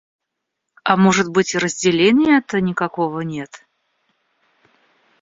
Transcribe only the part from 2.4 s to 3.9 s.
никакого нет.